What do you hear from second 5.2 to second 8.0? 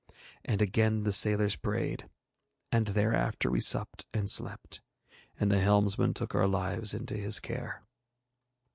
and the helmsman took our lives into his care.